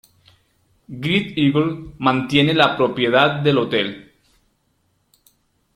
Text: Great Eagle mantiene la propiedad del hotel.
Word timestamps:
Great 1.03 1.37
Eagle 1.37 1.93
mantiene 1.99 2.55
la 2.55 2.75
propiedad 2.75 3.39
del 3.41 3.59
hotel. 3.59 4.11